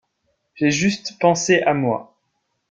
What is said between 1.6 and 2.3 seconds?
à moi.